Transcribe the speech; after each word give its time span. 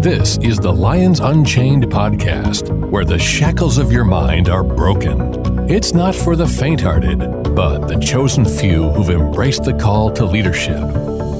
This 0.00 0.38
is 0.38 0.58
the 0.58 0.72
Lions 0.72 1.18
Unchained 1.18 1.82
podcast, 1.86 2.70
where 2.88 3.04
the 3.04 3.18
shackles 3.18 3.78
of 3.78 3.90
your 3.90 4.04
mind 4.04 4.48
are 4.48 4.62
broken. 4.62 5.68
It's 5.68 5.92
not 5.92 6.14
for 6.14 6.36
the 6.36 6.46
faint 6.46 6.80
hearted, 6.80 7.18
but 7.56 7.88
the 7.88 7.98
chosen 7.98 8.44
few 8.44 8.90
who've 8.90 9.10
embraced 9.10 9.64
the 9.64 9.72
call 9.72 10.12
to 10.12 10.24
leadership, 10.24 10.78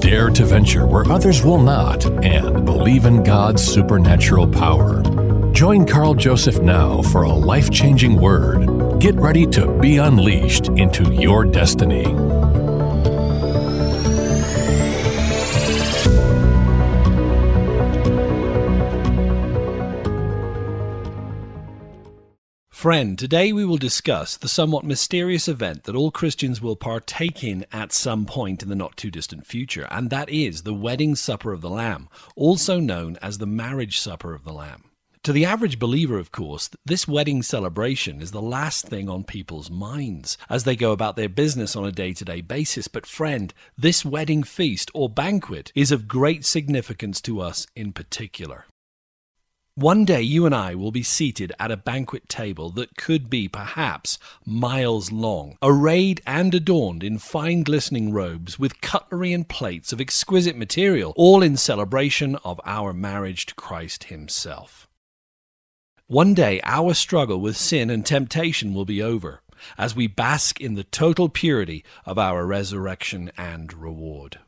dare 0.01 0.29
to 0.31 0.45
venture 0.45 0.89
where 0.89 1.09
others 1.09 1.45
will 1.45 1.63
not, 1.63 2.05
and 2.25 2.65
believe 2.65 3.05
in 3.05 3.23
God's 3.23 3.63
supernatural 3.63 4.49
power. 4.49 5.05
Join 5.53 5.87
Carl 5.87 6.15
Joseph 6.15 6.59
now 6.59 7.01
for 7.01 7.23
a 7.23 7.33
life 7.33 7.71
changing 7.71 8.21
word. 8.21 8.99
Get 8.99 9.15
ready 9.15 9.47
to 9.47 9.69
be 9.79 9.99
unleashed 9.99 10.67
into 10.71 11.15
your 11.15 11.45
destiny. 11.45 12.07
Friend, 22.89 23.19
today 23.19 23.53
we 23.53 23.67
will 23.67 23.77
discuss 23.77 24.39
the 24.39 24.49
somewhat 24.49 24.83
mysterious 24.83 25.47
event 25.47 25.85
that 25.85 25.95
all 25.95 26.11
Christians 26.11 26.63
will 26.63 26.75
partake 26.75 27.45
in 27.45 27.67
at 27.71 27.93
some 27.93 28.25
point 28.25 28.63
in 28.63 28.71
the 28.71 28.75
not 28.75 28.97
too 28.97 29.11
distant 29.11 29.45
future, 29.45 29.87
and 29.91 30.09
that 30.09 30.31
is 30.31 30.63
the 30.63 30.73
wedding 30.73 31.15
supper 31.15 31.53
of 31.53 31.61
the 31.61 31.69
Lamb, 31.69 32.09
also 32.35 32.81
known 32.81 33.19
as 33.21 33.37
the 33.37 33.47
marriage 33.47 33.99
supper 33.99 34.33
of 34.33 34.45
the 34.45 34.55
Lamb. 34.55 34.85
To 35.25 35.35
the 35.35 35.45
average 35.45 35.79
believer, 35.79 36.19
of 36.19 36.33
course, 36.33 36.71
this 36.87 37.07
wedding 37.07 37.43
celebration 37.43 38.23
is 38.23 38.31
the 38.31 38.41
last 38.41 38.87
thing 38.87 39.07
on 39.11 39.23
people's 39.23 39.71
minds 39.71 40.39
as 40.49 40.65
they 40.65 40.75
go 40.75 40.93
about 40.93 41.15
their 41.15 41.29
business 41.29 41.77
on 41.77 41.85
a 41.85 41.93
day 41.93 42.15
to 42.15 42.25
day 42.25 42.41
basis. 42.41 42.89
But, 42.89 43.05
friend, 43.05 43.53
this 43.77 44.03
wedding 44.03 44.43
feast 44.43 44.91
or 44.95 45.11
banquet 45.11 45.73
is 45.75 45.93
of 45.93 46.09
great 46.09 46.47
significance 46.47 47.21
to 47.21 47.43
us 47.43 47.67
in 47.77 47.93
particular. 47.93 48.65
One 49.79 50.05
day 50.05 50.23
you 50.23 50.45
and 50.45 50.53
I 50.53 50.75
will 50.75 50.91
be 50.91 51.05
seated 51.05 51.53
at 51.61 51.71
a 51.71 51.77
banquet 51.77 52.29
table 52.29 52.69
that 52.71 52.97
could 52.97 53.31
be 53.31 53.47
perhaps 53.47 54.19
miles 54.45 55.13
long, 55.13 55.57
arrayed 55.63 56.21
and 56.27 56.53
adorned 56.53 57.05
in 57.05 57.19
fine 57.19 57.63
glistening 57.63 58.11
robes 58.13 58.59
with 58.59 58.81
cutlery 58.81 59.33
and 59.33 59.49
plates 59.49 59.93
of 59.93 60.01
exquisite 60.01 60.57
material, 60.57 61.13
all 61.15 61.45
in 61.45 61.57
celebration 61.57 62.35
of 62.43 62.61
our 62.65 62.93
marriage 62.93 63.47
to 63.47 63.55
Christ 63.55 64.03
Himself. 64.03 64.89
One 66.09 66.35
day 66.35 66.61
our 66.65 66.93
struggle 66.93 67.41
with 67.41 67.57
sin 67.57 67.89
and 67.89 68.05
temptation 68.05 68.75
will 68.75 68.85
be 68.85 69.01
over 69.01 69.43
as 69.79 69.95
we 69.95 70.09
bask 70.09 70.61
in 70.61 70.75
the 70.75 70.83
total 70.83 71.29
purity 71.29 71.85
of 72.05 72.19
our 72.19 72.45
resurrection 72.45 73.31
and 73.39 73.73
reward. 73.73 74.41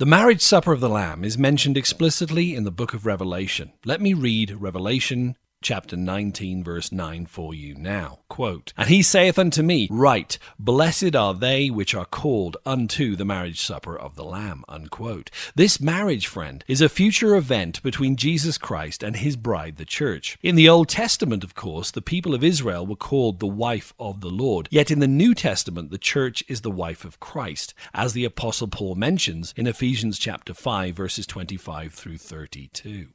The 0.00 0.06
marriage 0.06 0.40
supper 0.40 0.72
of 0.72 0.80
the 0.80 0.88
Lamb 0.88 1.24
is 1.24 1.36
mentioned 1.36 1.76
explicitly 1.76 2.54
in 2.54 2.64
the 2.64 2.70
book 2.70 2.94
of 2.94 3.04
Revelation. 3.04 3.74
Let 3.84 4.00
me 4.00 4.14
read 4.14 4.56
Revelation 4.58 5.36
chapter 5.62 5.94
19, 5.94 6.64
verse 6.64 6.90
9 6.90 7.26
for 7.26 7.52
you 7.52 7.74
now. 7.74 8.20
Quote, 8.28 8.72
And 8.78 8.88
he 8.88 9.02
saith 9.02 9.38
unto 9.38 9.62
me, 9.62 9.88
Write, 9.90 10.38
blessed 10.58 11.14
are 11.14 11.34
they 11.34 11.68
which 11.68 11.94
are 11.94 12.06
called 12.06 12.56
unto 12.64 13.14
the 13.14 13.26
marriage 13.26 13.60
supper 13.60 13.98
of 13.98 14.16
the 14.16 14.24
Lamb. 14.24 14.64
Unquote. 14.68 15.30
This 15.54 15.78
marriage, 15.78 16.26
friend, 16.26 16.64
is 16.66 16.80
a 16.80 16.88
future 16.88 17.36
event 17.36 17.82
between 17.82 18.16
Jesus 18.16 18.56
Christ 18.56 19.02
and 19.02 19.16
his 19.16 19.36
bride, 19.36 19.76
the 19.76 19.84
church. 19.84 20.38
In 20.42 20.54
the 20.54 20.68
Old 20.68 20.88
Testament, 20.88 21.44
of 21.44 21.54
course, 21.54 21.90
the 21.90 22.00
people 22.00 22.34
of 22.34 22.42
Israel 22.42 22.86
were 22.86 22.96
called 22.96 23.38
the 23.38 23.46
wife 23.46 23.92
of 23.98 24.22
the 24.22 24.30
Lord. 24.30 24.66
Yet 24.70 24.90
in 24.90 25.00
the 25.00 25.06
New 25.06 25.34
Testament, 25.34 25.90
the 25.90 25.98
church 25.98 26.42
is 26.48 26.62
the 26.62 26.70
wife 26.70 27.04
of 27.04 27.20
Christ, 27.20 27.74
as 27.92 28.14
the 28.14 28.24
Apostle 28.24 28.68
Paul 28.68 28.94
mentions 28.94 29.52
in 29.56 29.66
Ephesians 29.66 30.18
chapter 30.18 30.54
5, 30.54 30.94
verses 30.94 31.26
25 31.26 31.92
through 31.92 32.18
32. 32.18 33.08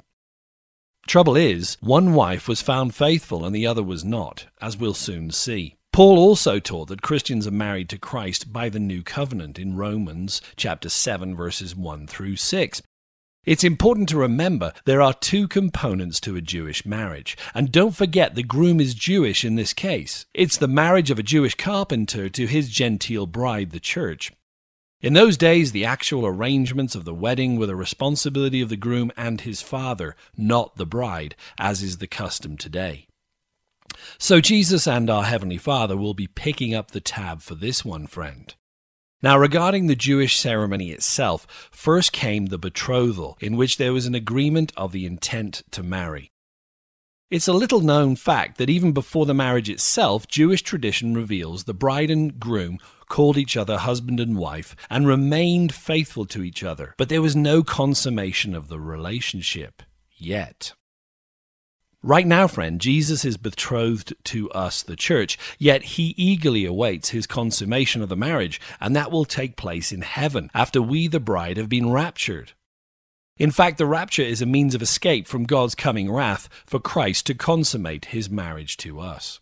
Trouble 1.07 1.35
is, 1.35 1.77
one 1.81 2.13
wife 2.13 2.47
was 2.47 2.63
found 2.63 2.95
faithful 2.95 3.45
and 3.45 3.55
the 3.55 3.67
other 3.67 3.83
was 3.83 4.03
not, 4.03 4.47
as 4.59 4.75
we'll 4.75 4.95
soon 4.95 5.29
see. 5.29 5.75
Paul 5.93 6.17
also 6.17 6.59
taught 6.59 6.88
that 6.89 7.03
Christians 7.03 7.45
are 7.45 7.51
married 7.51 7.89
to 7.89 7.97
Christ 7.97 8.51
by 8.51 8.69
the 8.69 8.79
new 8.79 9.03
covenant 9.03 9.59
in 9.59 9.77
Romans 9.77 10.41
chapter 10.57 10.89
7 10.89 11.35
verses 11.35 11.75
1 11.75 12.07
through 12.07 12.35
6. 12.38 12.81
It's 13.45 13.63
important 13.63 14.09
to 14.09 14.17
remember 14.17 14.73
there 14.85 15.01
are 15.01 15.13
two 15.13 15.47
components 15.47 16.19
to 16.21 16.35
a 16.35 16.41
Jewish 16.41 16.85
marriage. 16.85 17.38
And 17.53 17.71
don't 17.71 17.95
forget 17.95 18.33
the 18.33 18.44
groom 18.44 18.81
is 18.81 18.95
Jewish 18.95 19.45
in 19.45 19.55
this 19.55 19.73
case. 19.73 20.25
It's 20.33 20.57
the 20.57 20.67
marriage 20.67 21.11
of 21.11 21.19
a 21.19 21.23
Jewish 21.23 21.53
carpenter 21.53 22.27
to 22.29 22.47
his 22.47 22.69
Gentile 22.69 23.27
bride, 23.27 23.69
the 23.69 23.79
church. 23.79 24.31
In 25.05 25.13
those 25.13 25.38
days, 25.38 25.71
the 25.71 25.85
actual 25.85 26.25
arrangements 26.25 26.95
of 26.95 27.05
the 27.05 27.13
wedding 27.13 27.59
were 27.59 27.67
the 27.67 27.75
responsibility 27.75 28.59
of 28.59 28.69
the 28.69 28.75
groom 28.75 29.11
and 29.16 29.39
his 29.39 29.61
father, 29.61 30.16
not 30.35 30.77
the 30.77 30.85
bride, 30.88 31.35
as 31.59 31.83
is 31.83 31.99
the 31.99 32.07
custom 32.07 32.57
today. 32.57 33.05
So 34.17 34.41
Jesus 34.41 34.88
and 34.88 35.07
our 35.07 35.21
Heavenly 35.21 35.59
Father 35.59 35.95
will 35.95 36.15
be 36.15 36.25
picking 36.25 36.73
up 36.73 36.89
the 36.89 37.01
tab 37.01 37.44
for 37.44 37.53
this 37.53 37.85
one, 37.85 38.07
friend. 38.07 38.51
Now, 39.21 39.38
regarding 39.38 39.85
the 39.85 39.95
Jewish 39.95 40.39
ceremony 40.39 40.89
itself, 40.89 41.69
first 41.71 42.11
came 42.11 42.47
the 42.47 42.57
betrothal, 42.57 43.38
in 43.39 43.57
which 43.57 43.77
there 43.77 43.94
was 43.94 44.07
an 44.07 44.15
agreement 44.15 44.73
of 44.75 44.91
the 44.91 45.05
intent 45.05 45.61
to 45.69 45.83
marry. 45.83 46.31
It's 47.31 47.47
a 47.47 47.53
little 47.53 47.80
known 47.81 48.16
fact 48.16 48.59
that 48.59 48.69
even 48.69 48.91
before 48.91 49.25
the 49.25 49.34
marriage 49.34 49.68
itself, 49.68 50.28
Jewish 50.28 50.62
tradition 50.62 51.16
reveals 51.16 51.63
the 51.63 51.74
bride 51.74 52.12
and 52.12 52.40
groom 52.40 52.78
called 53.09 53.36
each 53.36 53.58
other 53.58 53.80
husband 53.80 54.19
and 54.19 54.38
wife 54.38 54.75
and 54.91 55.08
remained 55.08 55.74
faithful 55.74 56.28
to 56.28 56.44
each 56.44 56.63
other, 56.63 56.94
but 57.00 57.09
there 57.09 57.24
was 57.24 57.36
no 57.36 57.63
consummation 57.63 58.53
of 58.53 58.68
the 58.68 58.80
relationship 58.80 59.81
yet. 60.16 60.74
Right 62.03 62.28
now, 62.28 62.47
friend, 62.47 62.80
Jesus 62.80 63.25
is 63.25 63.38
betrothed 63.38 64.13
to 64.25 64.52
us, 64.52 64.84
the 64.84 64.96
church, 64.96 65.40
yet 65.57 65.81
he 65.81 66.13
eagerly 66.18 66.63
awaits 66.63 67.09
his 67.09 67.25
consummation 67.25 68.03
of 68.03 68.09
the 68.09 68.16
marriage, 68.16 68.62
and 68.80 68.96
that 68.96 69.09
will 69.09 69.25
take 69.25 69.57
place 69.57 69.92
in 69.92 70.03
heaven 70.03 70.52
after 70.53 70.80
we, 70.80 71.07
the 71.07 71.19
bride, 71.19 71.57
have 71.57 71.69
been 71.69 71.90
raptured. 71.90 72.53
In 73.38 73.51
fact, 73.51 73.78
the 73.78 73.85
rapture 73.85 74.22
is 74.22 74.41
a 74.41 74.46
means 74.46 74.75
of 74.75 74.81
escape 74.81 75.28
from 75.28 75.44
God's 75.44 75.75
coming 75.75 76.09
wrath 76.09 76.47
for 76.66 76.79
Christ 76.79 77.25
to 77.25 77.34
consummate 77.34 78.06
his 78.06 78.29
marriage 78.29 78.78
to 78.78 79.01
us. 79.01 79.41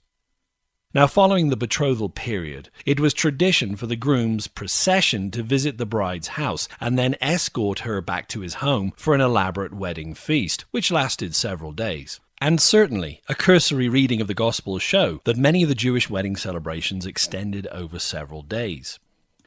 Now, 0.96 1.06
following 1.06 1.50
the 1.50 1.56
betrothal 1.56 2.10
period, 2.10 2.72
it 2.88 3.00
was 3.00 3.14
tradition 3.14 3.76
for 3.76 3.86
the 3.86 3.96
groom's 3.96 4.48
procession 4.48 5.30
to 5.32 5.44
visit 5.44 5.78
the 5.78 5.86
bride's 5.86 6.30
house 6.30 6.68
and 6.80 6.98
then 6.98 7.16
escort 7.22 7.80
her 7.80 8.02
back 8.02 8.28
to 8.30 8.40
his 8.40 8.56
home 8.56 8.94
for 8.96 9.14
an 9.14 9.22
elaborate 9.22 9.76
wedding 9.76 10.16
feast, 10.16 10.66
which 10.72 10.92
lasted 10.92 11.36
several 11.36 11.72
days. 11.72 12.20
And 12.42 12.60
certainly, 12.60 13.22
a 13.30 13.36
cursory 13.36 13.90
reading 13.90 14.22
of 14.22 14.28
the 14.28 14.34
Gospels 14.34 14.82
show 14.82 15.22
that 15.26 15.38
many 15.38 15.62
of 15.62 15.70
the 15.70 15.76
Jewish 15.76 16.10
wedding 16.10 16.36
celebrations 16.36 17.06
extended 17.06 17.68
over 17.68 18.00
several 18.00 18.42
days. 18.42 18.98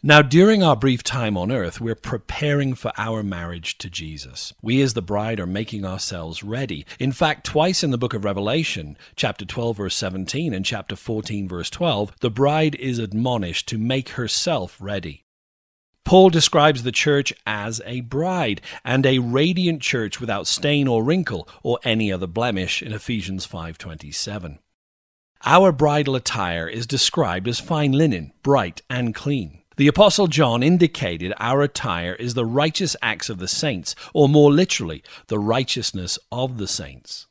Now, 0.03 0.21
during 0.21 0.63
our 0.63 0.77
brief 0.77 1.03
time 1.03 1.39
on 1.39 1.51
earth, 1.51 1.81
we're 1.81 1.95
preparing 1.95 2.75
for 2.75 2.93
our 2.99 3.23
marriage 3.23 3.79
to 3.79 3.89
Jesus. 3.89 4.53
We, 4.61 4.83
as 4.83 4.93
the 4.93 5.01
bride, 5.01 5.41
are 5.41 5.47
making 5.47 5.87
ourselves 5.87 6.43
ready. 6.43 6.85
In 7.01 7.13
fact, 7.13 7.47
twice 7.47 7.83
in 7.83 7.91
the 7.91 7.99
book 7.99 8.13
of 8.13 8.25
Revelation, 8.25 8.99
chapter 9.17 9.47
12, 9.47 9.79
verse 9.79 9.95
17, 9.97 10.53
and 10.53 10.67
chapter 10.67 10.97
14, 10.97 11.49
verse 11.49 11.71
12, 11.71 12.13
the 12.21 12.31
bride 12.31 12.75
is 12.75 12.99
admonished 12.99 13.69
to 13.69 13.79
make 13.79 14.11
herself 14.11 14.77
ready. 14.81 15.25
Paul 16.05 16.29
describes 16.31 16.83
the 16.83 16.93
church 16.93 17.33
as 17.47 17.81
a 17.85 18.03
bride 18.03 18.61
and 18.85 19.05
a 19.07 19.19
radiant 19.19 19.81
church 19.83 20.21
without 20.21 20.47
stain 20.47 20.87
or 20.87 21.03
wrinkle 21.03 21.49
or 21.65 21.81
any 21.83 22.13
other 22.13 22.29
blemish 22.29 22.81
in 22.81 22.93
Ephesians 22.93 23.45
5:27. 23.47 24.59
Our 25.45 25.73
bridal 25.73 26.15
attire 26.15 26.69
is 26.69 26.87
described 26.87 27.49
as 27.49 27.59
fine 27.59 27.93
linen, 27.93 28.33
bright 28.43 28.83
and 28.89 29.15
clean. 29.15 29.56
The 29.77 29.89
Apostle 29.89 30.27
John 30.27 30.63
indicated 30.63 31.35
our 31.37 31.61
attire 31.61 32.15
is 32.15 32.33
the 32.33 32.47
righteous 32.47 32.97
acts 33.03 33.29
of 33.29 33.37
the 33.37 33.47
saints, 33.47 33.95
or 34.15 34.27
more 34.27 34.51
literally, 34.51 35.03
the 35.27 35.39
righteousness 35.39 36.19
of 36.33 36.57
the 36.57 36.67
saints. 36.67 37.27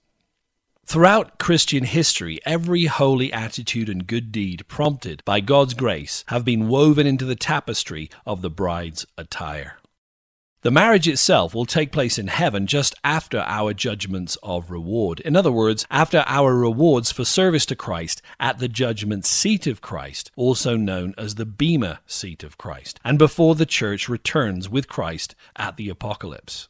Throughout 0.86 1.40
Christian 1.40 1.86
history, 1.86 2.40
every 2.46 2.86
holy 2.86 3.34
attitude 3.34 3.90
and 3.90 4.06
good 4.06 4.32
deed 4.32 4.68
prompted 4.68 5.24
by 5.26 5.40
God's 5.40 5.74
grace 5.74 6.24
have 6.28 6.46
been 6.46 6.68
woven 6.68 7.08
into 7.08 7.26
the 7.26 7.36
tapestry 7.36 8.12
of 8.28 8.44
the 8.44 8.52
bride's 8.52 9.08
attire. 9.18 9.80
The 10.66 10.72
marriage 10.72 11.08
itself 11.08 11.54
will 11.54 11.68
take 11.68 11.92
place 11.92 12.18
in 12.18 12.26
heaven 12.26 12.66
just 12.66 12.96
after 13.04 13.38
our 13.38 13.72
judgments 13.72 14.36
of 14.42 14.72
reward. 14.72 15.20
In 15.20 15.36
other 15.36 15.52
words, 15.52 15.86
after 15.92 16.24
our 16.26 16.56
rewards 16.56 17.12
for 17.12 17.24
service 17.24 17.68
to 17.68 17.76
Christ 17.76 18.24
at 18.40 18.58
the 18.58 18.68
judgment 18.68 19.26
seat 19.26 19.68
of 19.68 19.82
Christ, 19.82 20.32
also 20.36 20.76
known 20.76 21.14
as 21.20 21.36
the 21.36 21.46
Bema 21.46 22.00
seat 22.08 22.44
of 22.44 22.58
Christ, 22.58 23.00
and 23.06 23.20
before 23.20 23.54
the 23.54 23.68
church 23.68 24.10
returns 24.10 24.68
with 24.68 24.88
Christ 24.88 25.36
at 25.56 25.78
the 25.78 25.88
apocalypse. 25.88 26.68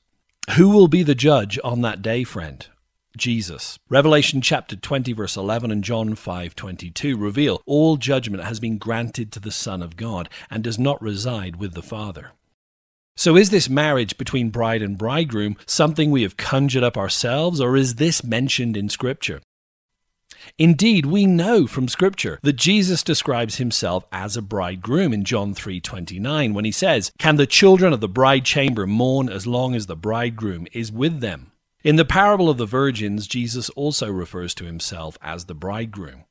Who 0.58 0.72
will 0.72 0.90
be 0.90 1.02
the 1.04 1.16
judge 1.16 1.58
on 1.64 1.80
that 1.84 2.02
day, 2.02 2.26
friend? 2.26 2.68
Jesus. 3.16 3.80
Revelation 3.88 4.42
chapter 4.42 4.76
20 4.76 5.14
verse 5.14 5.38
11 5.38 5.72
and 5.72 5.86
John 5.86 6.16
5:22 6.16 7.18
reveal 7.18 7.62
all 7.66 7.96
judgment 7.96 8.44
has 8.44 8.60
been 8.60 8.78
granted 8.78 9.32
to 9.32 9.40
the 9.40 9.52
Son 9.52 9.82
of 9.82 9.96
God 9.96 10.28
and 10.50 10.66
does 10.66 10.78
not 10.78 11.02
reside 11.02 11.56
with 11.56 11.76
the 11.76 11.82
Father. 11.82 12.34
So, 13.18 13.38
is 13.38 13.50
this 13.50 13.70
marriage 13.70 14.18
between 14.18 14.50
bride 14.50 14.82
and 14.82 14.98
bridegroom 14.98 15.56
something 15.66 16.12
we 16.12 16.24
have 16.24 16.38
conjured 16.38 16.84
up 16.84 16.98
ourselves, 16.98 17.62
or 17.62 17.78
is 17.78 17.96
this 17.96 18.24
mentioned 18.24 18.76
in 18.76 18.90
Scripture? 18.90 19.42
Indeed, 20.58 21.06
we 21.06 21.26
know 21.26 21.66
from 21.66 21.88
scripture 21.88 22.40
that 22.44 22.54
Jesus 22.54 23.04
describes 23.04 23.56
himself 23.56 24.06
as 24.12 24.38
a 24.38 24.42
bridegroom 24.42 25.14
in 25.14 25.24
John 25.24 25.54
3:29 25.54 26.54
when 26.54 26.66
he 26.66 26.72
says, 26.72 27.12
"Can 27.18 27.38
the 27.38 27.48
children 27.48 27.94
of 27.94 28.02
the 28.02 28.08
bride 28.08 28.46
chamber 28.46 28.86
mourn 28.86 29.30
as 29.30 29.48
long 29.48 29.76
as 29.76 29.88
the 29.88 29.96
bridegroom 29.96 30.68
is 30.72 30.92
with 30.92 31.20
them?" 31.20 31.52
In 31.84 31.96
the 31.96 32.06
parable 32.06 32.50
of 32.50 32.58
the 32.58 32.66
virgins, 32.66 33.28
Jesus 33.28 33.70
also 33.72 34.12
refers 34.12 34.54
to 34.56 34.66
himself 34.66 35.18
as 35.22 35.46
the 35.46 35.56
bridegroom. 35.56 36.26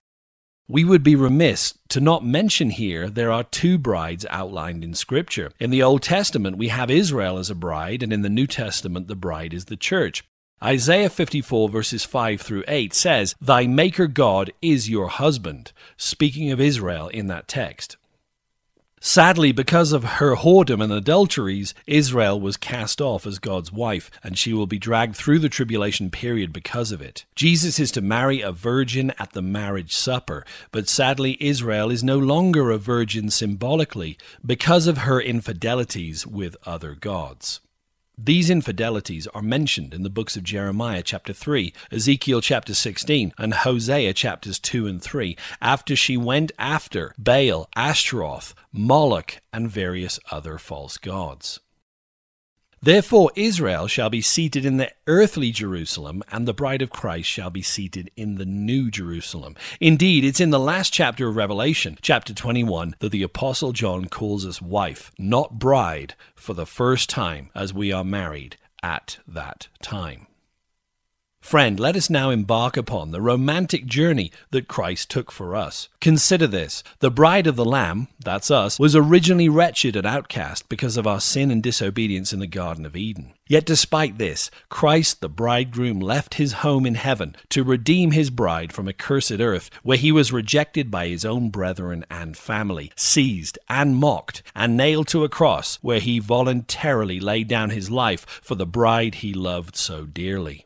We 0.66 0.82
would 0.82 1.02
be 1.02 1.14
remiss 1.14 1.74
to 1.90 2.00
not 2.00 2.24
mention 2.24 2.70
here 2.70 3.10
there 3.10 3.30
are 3.30 3.44
two 3.44 3.76
brides 3.76 4.24
outlined 4.30 4.82
in 4.82 4.94
Scripture. 4.94 5.52
In 5.60 5.68
the 5.68 5.82
Old 5.82 6.00
Testament, 6.00 6.56
we 6.56 6.68
have 6.68 6.90
Israel 6.90 7.36
as 7.36 7.50
a 7.50 7.54
bride, 7.54 8.02
and 8.02 8.14
in 8.14 8.22
the 8.22 8.30
New 8.30 8.46
Testament, 8.46 9.06
the 9.06 9.14
bride 9.14 9.52
is 9.52 9.66
the 9.66 9.76
church. 9.76 10.24
Isaiah 10.62 11.10
54 11.10 11.68
verses 11.68 12.04
5 12.04 12.40
through 12.40 12.64
8 12.66 12.94
says, 12.94 13.34
Thy 13.42 13.66
Maker 13.66 14.06
God 14.06 14.54
is 14.62 14.88
your 14.88 15.08
husband, 15.08 15.72
speaking 15.98 16.50
of 16.50 16.62
Israel 16.62 17.08
in 17.08 17.26
that 17.26 17.46
text. 17.46 17.98
Sadly, 19.06 19.52
because 19.52 19.92
of 19.92 20.02
her 20.02 20.34
whoredom 20.34 20.82
and 20.82 20.90
adulteries, 20.90 21.74
Israel 21.86 22.40
was 22.40 22.56
cast 22.56 23.02
off 23.02 23.26
as 23.26 23.38
God's 23.38 23.70
wife, 23.70 24.10
and 24.22 24.38
she 24.38 24.54
will 24.54 24.66
be 24.66 24.78
dragged 24.78 25.14
through 25.14 25.40
the 25.40 25.50
tribulation 25.50 26.10
period 26.10 26.54
because 26.54 26.90
of 26.90 27.02
it. 27.02 27.26
Jesus 27.36 27.78
is 27.78 27.92
to 27.92 28.00
marry 28.00 28.40
a 28.40 28.50
virgin 28.50 29.12
at 29.18 29.32
the 29.32 29.42
marriage 29.42 29.94
supper, 29.94 30.42
but 30.72 30.88
sadly, 30.88 31.36
Israel 31.38 31.90
is 31.90 32.02
no 32.02 32.18
longer 32.18 32.70
a 32.70 32.78
virgin 32.78 33.28
symbolically 33.28 34.16
because 34.44 34.86
of 34.86 34.96
her 34.96 35.20
infidelities 35.20 36.26
with 36.26 36.56
other 36.64 36.94
gods. 36.94 37.60
These 38.16 38.48
infidelities 38.48 39.26
are 39.34 39.42
mentioned 39.42 39.92
in 39.92 40.04
the 40.04 40.08
books 40.08 40.36
of 40.36 40.44
Jeremiah 40.44 41.02
chapter 41.02 41.32
3, 41.32 41.72
Ezekiel 41.90 42.40
chapter 42.40 42.72
16, 42.72 43.34
and 43.36 43.54
Hosea 43.54 44.14
chapters 44.14 44.60
2 44.60 44.86
and 44.86 45.02
3, 45.02 45.36
after 45.60 45.96
she 45.96 46.16
went 46.16 46.52
after 46.56 47.12
Baal, 47.18 47.68
Ashtaroth, 47.74 48.54
Moloch, 48.72 49.40
and 49.52 49.68
various 49.68 50.20
other 50.30 50.58
false 50.58 50.96
gods. 50.96 51.58
Therefore, 52.84 53.32
Israel 53.34 53.86
shall 53.86 54.10
be 54.10 54.20
seated 54.20 54.66
in 54.66 54.76
the 54.76 54.92
earthly 55.06 55.52
Jerusalem, 55.52 56.22
and 56.30 56.46
the 56.46 56.52
bride 56.52 56.82
of 56.82 56.90
Christ 56.90 57.30
shall 57.30 57.48
be 57.48 57.62
seated 57.62 58.10
in 58.14 58.34
the 58.34 58.44
new 58.44 58.90
Jerusalem. 58.90 59.56
Indeed, 59.80 60.22
it's 60.22 60.38
in 60.38 60.50
the 60.50 60.60
last 60.60 60.92
chapter 60.92 61.26
of 61.26 61.34
Revelation, 61.34 61.96
chapter 62.02 62.34
21, 62.34 62.96
that 62.98 63.10
the 63.10 63.22
Apostle 63.22 63.72
John 63.72 64.04
calls 64.10 64.44
us 64.44 64.60
wife, 64.60 65.10
not 65.18 65.58
bride, 65.58 66.14
for 66.34 66.52
the 66.52 66.66
first 66.66 67.08
time 67.08 67.48
as 67.54 67.72
we 67.72 67.90
are 67.90 68.04
married 68.04 68.58
at 68.82 69.16
that 69.26 69.68
time. 69.80 70.26
Friend, 71.44 71.78
let 71.78 71.94
us 71.94 72.08
now 72.08 72.30
embark 72.30 72.74
upon 72.78 73.10
the 73.10 73.20
romantic 73.20 73.84
journey 73.84 74.32
that 74.50 74.66
Christ 74.66 75.10
took 75.10 75.30
for 75.30 75.54
us. 75.54 75.90
Consider 76.00 76.46
this 76.46 76.82
the 77.00 77.10
bride 77.10 77.46
of 77.46 77.54
the 77.54 77.66
Lamb, 77.66 78.08
that's 78.18 78.50
us, 78.50 78.78
was 78.78 78.96
originally 78.96 79.50
wretched 79.50 79.94
and 79.94 80.06
outcast 80.06 80.70
because 80.70 80.96
of 80.96 81.06
our 81.06 81.20
sin 81.20 81.50
and 81.50 81.62
disobedience 81.62 82.32
in 82.32 82.40
the 82.40 82.46
Garden 82.46 82.86
of 82.86 82.96
Eden. 82.96 83.34
Yet 83.46 83.66
despite 83.66 84.16
this, 84.16 84.50
Christ 84.70 85.20
the 85.20 85.28
bridegroom 85.28 86.00
left 86.00 86.34
his 86.34 86.64
home 86.64 86.86
in 86.86 86.94
heaven 86.94 87.36
to 87.50 87.62
redeem 87.62 88.12
his 88.12 88.30
bride 88.30 88.72
from 88.72 88.88
a 88.88 88.94
cursed 88.94 89.38
earth, 89.38 89.68
where 89.82 89.98
he 89.98 90.10
was 90.10 90.32
rejected 90.32 90.90
by 90.90 91.08
his 91.08 91.26
own 91.26 91.50
brethren 91.50 92.06
and 92.10 92.38
family, 92.38 92.90
seized 92.96 93.58
and 93.68 93.96
mocked, 93.96 94.42
and 94.56 94.78
nailed 94.78 95.08
to 95.08 95.24
a 95.24 95.28
cross, 95.28 95.78
where 95.82 96.00
he 96.00 96.18
voluntarily 96.20 97.20
laid 97.20 97.48
down 97.48 97.68
his 97.68 97.90
life 97.90 98.24
for 98.42 98.54
the 98.54 98.66
bride 98.66 99.16
he 99.16 99.34
loved 99.34 99.76
so 99.76 100.06
dearly. 100.06 100.64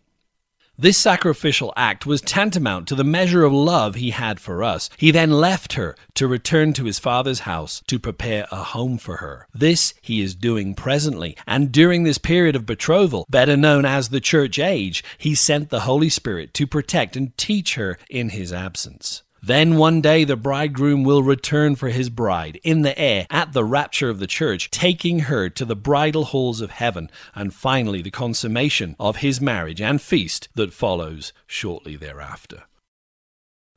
This 0.81 0.97
sacrificial 0.97 1.73
act 1.77 2.07
was 2.07 2.21
tantamount 2.21 2.87
to 2.87 2.95
the 2.95 3.03
measure 3.03 3.43
of 3.43 3.53
love 3.53 3.97
he 3.97 4.11
had 4.11 4.39
for 4.39 4.63
us. 4.63 4.89
He 4.97 5.11
then 5.11 5.33
left 5.33 5.73
her 5.73 5.97
to 6.15 6.29
return 6.29 6.73
to 6.75 6.85
his 6.85 7.01
father's 7.01 7.41
house 7.41 7.83
to 7.89 7.99
prepare 7.99 8.47
a 8.53 8.63
home 8.63 8.97
for 8.97 9.17
her. 9.17 9.49
This 9.53 9.93
he 10.01 10.21
is 10.21 10.37
doing 10.37 10.77
presently, 10.77 11.37
and 11.49 11.73
during 11.73 12.05
this 12.05 12.19
period 12.19 12.55
of 12.55 12.65
betrothal, 12.65 13.27
better 13.29 13.57
known 13.57 13.85
as 13.85 14.11
the 14.11 14.21
church 14.21 14.61
age, 14.61 15.03
he 15.19 15.35
sent 15.35 15.71
the 15.71 15.81
Holy 15.81 16.09
Spirit 16.09 16.55
to 16.55 16.65
protect 16.65 17.17
and 17.17 17.37
teach 17.37 17.75
her 17.75 17.99
in 18.09 18.29
his 18.29 18.53
absence. 18.53 19.25
Then 19.43 19.77
one 19.77 20.01
day 20.01 20.25
the 20.25 20.37
bridegroom 20.37 21.05
will 21.05 21.23
return 21.23 21.77
for 21.77 21.89
his 21.89 22.11
bride 22.11 22.61
in 22.65 22.83
the 22.83 22.99
air 22.99 23.27
at 23.31 23.53
the 23.53 23.65
rapture 23.65 24.11
of 24.11 24.19
the 24.19 24.27
church, 24.27 24.71
taking 24.71 25.21
her 25.21 25.49
to 25.51 25.65
the 25.65 25.77
bridal 25.77 26.25
halls 26.25 26.61
of 26.61 26.73
heaven, 26.73 27.11
and 27.35 27.55
finally 27.55 28.03
the 28.03 28.11
consummation 28.11 28.97
of 28.99 29.17
his 29.17 29.41
marriage 29.41 29.81
and 29.81 30.03
feast 30.03 30.49
that 30.55 30.73
follows 30.73 31.33
shortly 31.47 31.97
thereafter. 31.97 32.65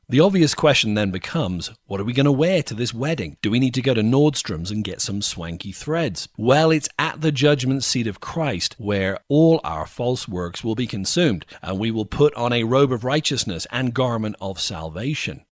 The 0.09 0.19
obvious 0.19 0.53
question 0.53 0.95
then 0.95 1.09
becomes 1.11 1.71
what 1.85 2.01
are 2.01 2.03
we 2.03 2.11
going 2.11 2.25
to 2.25 2.33
wear 2.33 2.61
to 2.63 2.73
this 2.73 2.93
wedding? 2.93 3.37
Do 3.41 3.49
we 3.49 3.59
need 3.59 3.73
to 3.75 3.81
go 3.81 3.93
to 3.93 4.01
Nordstrom's 4.01 4.69
and 4.69 4.83
get 4.83 4.99
some 4.99 5.21
swanky 5.21 5.71
threads? 5.71 6.27
Well, 6.37 6.69
it's 6.69 6.89
at 6.99 7.21
the 7.21 7.31
judgment 7.31 7.85
seat 7.85 8.07
of 8.07 8.19
Christ 8.19 8.75
where 8.77 9.19
all 9.29 9.61
our 9.63 9.85
false 9.85 10.27
works 10.27 10.65
will 10.65 10.75
be 10.75 10.85
consumed, 10.85 11.45
and 11.61 11.79
we 11.79 11.91
will 11.91 12.03
put 12.03 12.33
on 12.33 12.51
a 12.51 12.65
robe 12.65 12.91
of 12.91 13.05
righteousness 13.05 13.65
and 13.71 13.93
garment 13.93 14.35
of 14.41 14.59
salvation. 14.59 15.45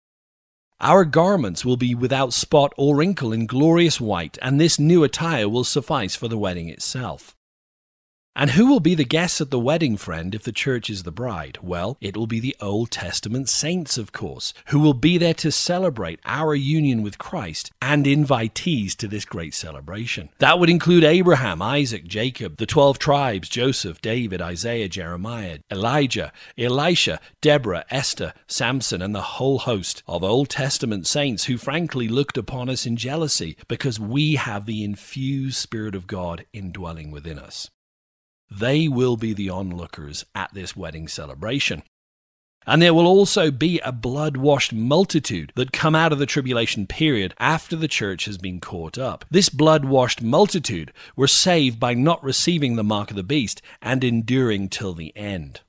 Our 0.82 1.04
garments 1.04 1.66
will 1.66 1.76
be 1.76 1.94
without 1.94 2.32
spot 2.32 2.74
or 2.78 2.96
wrinkle 2.96 3.34
in 3.34 3.48
glorious 3.48 4.00
white, 4.00 4.38
and 4.42 4.62
this 4.62 4.80
new 4.80 5.04
attire 5.04 5.50
will 5.50 5.66
suffice 5.66 6.16
for 6.16 6.30
the 6.30 6.38
wedding 6.38 6.70
itself. 6.70 7.36
And 8.36 8.52
who 8.52 8.68
will 8.68 8.80
be 8.80 8.96
the 8.96 9.04
guests 9.04 9.42
at 9.42 9.52
the 9.52 9.60
wedding, 9.60 9.98
friend, 9.98 10.34
if 10.34 10.44
the 10.44 10.54
church 10.54 10.90
is 10.90 11.04
the 11.04 11.12
bride? 11.12 11.58
Well, 11.62 11.98
it 12.00 12.16
will 12.16 12.28
be 12.28 12.40
the 12.40 12.56
Old 12.62 12.90
Testament 12.90 13.50
saints, 13.50 13.98
of 13.98 14.14
course, 14.14 14.54
who 14.68 14.80
will 14.80 14.94
be 14.94 15.18
there 15.18 15.34
to 15.34 15.52
celebrate 15.52 16.22
our 16.24 16.56
union 16.56 17.02
with 17.02 17.18
Christ 17.18 17.72
and 17.82 18.06
invitees 18.06 18.96
to 18.98 19.10
this 19.10 19.26
great 19.26 19.54
celebration. 19.54 20.30
That 20.38 20.58
would 20.58 20.70
include 20.70 21.04
Abraham, 21.04 21.62
Isaac, 21.62 22.06
Jacob, 22.06 22.58
the 22.58 22.66
12 22.66 22.98
tribes, 22.98 23.50
Joseph, 23.50 24.00
David, 24.00 24.42
Isaiah, 24.42 24.88
Jeremiah, 24.88 25.60
Elijah, 25.70 26.32
Elisha, 26.58 27.20
Deborah, 27.42 27.84
Esther, 27.90 28.34
Samson, 28.48 29.02
and 29.02 29.14
the 29.14 29.22
whole 29.22 29.60
host 29.60 30.02
of 30.08 30.24
Old 30.24 30.50
Testament 30.50 31.08
saints 31.08 31.46
who 31.46 31.58
frankly 31.58 32.08
looked 32.08 32.38
upon 32.38 32.70
us 32.70 32.86
in 32.86 32.96
jealousy 32.96 33.58
because 33.68 34.00
we 34.00 34.36
have 34.36 34.66
the 34.66 34.84
infused 34.84 35.58
Spirit 35.58 35.96
of 35.96 36.08
God 36.08 36.46
indwelling 36.54 37.12
within 37.12 37.38
us. 37.38 37.70
They 38.52 38.88
will 38.88 39.18
be 39.18 39.34
the 39.34 39.50
onlookers 39.50 40.26
at 40.34 40.54
this 40.54 40.76
wedding 40.76 41.08
celebration. 41.08 41.84
And 42.66 42.82
there 42.82 42.94
will 42.94 43.08
also 43.08 43.52
be 43.52 43.80
a 43.80 43.92
blood 43.92 44.38
washed 44.38 44.74
multitude 44.74 45.52
that 45.56 45.72
come 45.72 45.96
out 45.96 46.12
of 46.12 46.20
the 46.20 46.26
tribulation 46.26 46.86
period 46.86 47.34
after 47.40 47.76
the 47.76 47.88
church 47.88 48.26
has 48.26 48.38
been 48.38 48.60
caught 48.60 48.98
up. 48.98 49.26
This 49.32 49.50
blood 49.50 49.86
washed 49.86 50.22
multitude 50.22 50.94
were 51.16 51.28
saved 51.28 51.80
by 51.80 51.94
not 51.94 52.24
receiving 52.24 52.76
the 52.76 52.84
mark 52.84 53.10
of 53.10 53.16
the 53.16 53.24
beast 53.24 53.62
and 53.82 54.04
enduring 54.04 54.70
till 54.70 54.94
the 54.94 55.16
end. 55.16 55.62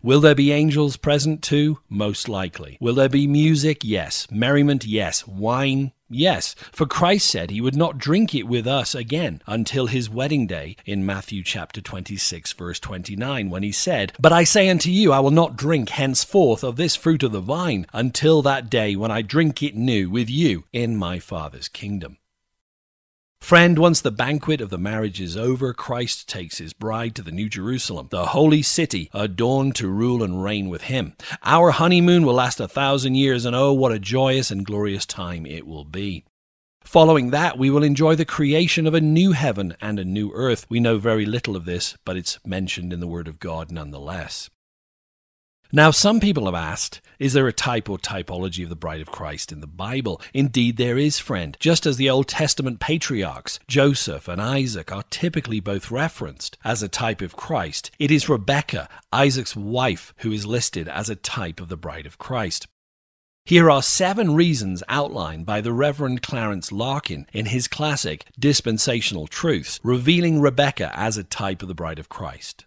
Will 0.00 0.20
there 0.20 0.34
be 0.34 0.52
angels 0.52 0.96
present 0.96 1.42
too? 1.42 1.80
Most 1.88 2.28
likely. 2.28 2.78
Will 2.80 2.94
there 2.94 3.08
be 3.08 3.26
music? 3.26 3.82
Yes. 3.82 4.28
Merriment? 4.30 4.86
Yes. 4.86 5.26
Wine? 5.26 5.90
Yes, 6.10 6.54
for 6.72 6.86
Christ 6.86 7.28
said 7.28 7.50
he 7.50 7.60
would 7.60 7.76
not 7.76 7.98
drink 7.98 8.34
it 8.34 8.44
with 8.44 8.66
us 8.66 8.94
again 8.94 9.42
until 9.46 9.88
his 9.88 10.08
wedding 10.08 10.46
day 10.46 10.76
in 10.86 11.04
Matthew 11.04 11.42
chapter 11.42 11.82
26 11.82 12.52
verse 12.54 12.80
29 12.80 13.50
when 13.50 13.62
he 13.62 13.72
said, 13.72 14.12
"But 14.18 14.32
I 14.32 14.44
say 14.44 14.68
unto 14.70 14.88
you, 14.90 15.12
I 15.12 15.18
will 15.18 15.32
not 15.32 15.56
drink 15.56 15.90
henceforth 15.90 16.62
of 16.62 16.76
this 16.76 16.96
fruit 16.96 17.24
of 17.24 17.32
the 17.32 17.40
vine 17.40 17.86
until 17.92 18.40
that 18.42 18.70
day 18.70 18.94
when 18.96 19.10
I 19.10 19.20
drink 19.20 19.62
it 19.62 19.76
new 19.76 20.08
with 20.08 20.30
you 20.30 20.64
in 20.72 20.96
my 20.96 21.18
Father's 21.18 21.68
kingdom." 21.68 22.17
Friend, 23.40 23.78
once 23.78 24.02
the 24.02 24.10
banquet 24.10 24.60
of 24.60 24.68
the 24.68 24.76
marriage 24.76 25.20
is 25.20 25.36
over, 25.36 25.72
Christ 25.72 26.28
takes 26.28 26.58
his 26.58 26.74
bride 26.74 27.14
to 27.14 27.22
the 27.22 27.32
New 27.32 27.48
Jerusalem, 27.48 28.08
the 28.10 28.26
holy 28.26 28.60
city, 28.62 29.08
adorned 29.14 29.74
to 29.76 29.88
rule 29.88 30.22
and 30.22 30.42
reign 30.42 30.68
with 30.68 30.82
him. 30.82 31.14
Our 31.42 31.70
honeymoon 31.70 32.26
will 32.26 32.34
last 32.34 32.60
a 32.60 32.68
thousand 32.68 33.14
years, 33.14 33.46
and 33.46 33.56
oh, 33.56 33.72
what 33.72 33.92
a 33.92 33.98
joyous 33.98 34.50
and 34.50 34.66
glorious 34.66 35.06
time 35.06 35.46
it 35.46 35.66
will 35.66 35.86
be. 35.86 36.24
Following 36.84 37.30
that, 37.30 37.56
we 37.56 37.70
will 37.70 37.82
enjoy 37.82 38.16
the 38.16 38.24
creation 38.24 38.86
of 38.86 38.94
a 38.94 39.00
new 39.00 39.32
heaven 39.32 39.76
and 39.80 39.98
a 39.98 40.04
new 40.04 40.30
earth. 40.32 40.66
We 40.68 40.80
know 40.80 40.98
very 40.98 41.24
little 41.24 41.56
of 41.56 41.64
this, 41.64 41.96
but 42.04 42.16
it's 42.16 42.38
mentioned 42.44 42.92
in 42.92 43.00
the 43.00 43.06
Word 43.06 43.28
of 43.28 43.38
God 43.38 43.70
nonetheless. 43.70 44.50
Now, 45.70 45.90
some 45.90 46.18
people 46.18 46.46
have 46.46 46.54
asked, 46.54 47.02
is 47.18 47.34
there 47.34 47.46
a 47.46 47.52
type 47.52 47.90
or 47.90 47.98
typology 47.98 48.62
of 48.62 48.70
the 48.70 48.76
bride 48.76 49.02
of 49.02 49.10
Christ 49.10 49.52
in 49.52 49.60
the 49.60 49.66
Bible? 49.66 50.18
Indeed, 50.32 50.78
there 50.78 50.96
is, 50.96 51.18
friend. 51.18 51.58
Just 51.60 51.84
as 51.84 51.98
the 51.98 52.08
Old 52.08 52.26
Testament 52.26 52.80
patriarchs, 52.80 53.60
Joseph 53.68 54.28
and 54.28 54.40
Isaac, 54.40 54.90
are 54.90 55.02
typically 55.10 55.60
both 55.60 55.90
referenced 55.90 56.56
as 56.64 56.82
a 56.82 56.88
type 56.88 57.20
of 57.20 57.36
Christ, 57.36 57.90
it 57.98 58.10
is 58.10 58.30
Rebekah, 58.30 58.88
Isaac's 59.12 59.54
wife, 59.54 60.14
who 60.18 60.32
is 60.32 60.46
listed 60.46 60.88
as 60.88 61.10
a 61.10 61.16
type 61.16 61.60
of 61.60 61.68
the 61.68 61.76
bride 61.76 62.06
of 62.06 62.16
Christ. 62.16 62.66
Here 63.44 63.70
are 63.70 63.82
seven 63.82 64.34
reasons 64.34 64.82
outlined 64.88 65.44
by 65.44 65.60
the 65.60 65.72
Reverend 65.72 66.22
Clarence 66.22 66.72
Larkin 66.72 67.26
in 67.32 67.46
his 67.46 67.68
classic 67.68 68.24
Dispensational 68.38 69.26
Truths, 69.26 69.80
revealing 69.82 70.40
Rebecca 70.40 70.90
as 70.94 71.18
a 71.18 71.24
type 71.24 71.60
of 71.60 71.68
the 71.68 71.74
bride 71.74 71.98
of 71.98 72.08
Christ. 72.08 72.64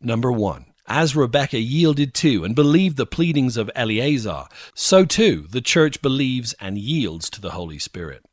Number 0.00 0.30
one, 0.30 0.65
as 0.88 1.16
Rebecca 1.16 1.58
yielded 1.58 2.14
to 2.14 2.44
and 2.44 2.54
believed 2.54 2.96
the 2.96 3.06
pleadings 3.06 3.56
of 3.56 3.70
Eleazar, 3.74 4.44
so 4.74 5.04
too 5.04 5.46
the 5.50 5.60
church 5.60 6.02
believes 6.02 6.54
and 6.60 6.78
yields 6.78 7.28
to 7.30 7.40
the 7.40 7.50
Holy 7.50 7.78
Spirit. 7.78 8.24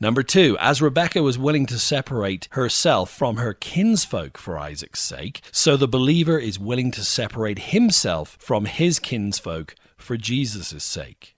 Number 0.00 0.22
two, 0.22 0.56
as 0.60 0.80
Rebecca 0.80 1.22
was 1.22 1.38
willing 1.38 1.66
to 1.66 1.78
separate 1.78 2.48
herself 2.52 3.10
from 3.10 3.36
her 3.36 3.52
kinsfolk 3.52 4.38
for 4.38 4.56
Isaac's 4.56 5.00
sake, 5.00 5.40
so 5.50 5.76
the 5.76 5.88
believer 5.88 6.38
is 6.38 6.58
willing 6.58 6.92
to 6.92 7.02
separate 7.02 7.58
himself 7.58 8.36
from 8.38 8.66
his 8.66 9.00
kinsfolk 9.00 9.74
for 9.96 10.16
Jesus' 10.16 10.84
sake. 10.84 11.37